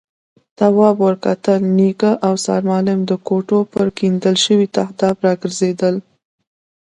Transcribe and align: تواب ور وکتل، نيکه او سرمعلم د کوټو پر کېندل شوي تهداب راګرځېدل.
تواب 0.57 0.95
ور 1.05 1.15
وکتل، 1.17 1.61
نيکه 1.77 2.11
او 2.25 2.33
سرمعلم 2.45 2.99
د 3.05 3.11
کوټو 3.27 3.59
پر 3.73 3.87
کېندل 3.97 4.35
شوي 4.45 4.67
تهداب 4.77 5.15
راګرځېدل. 5.25 5.95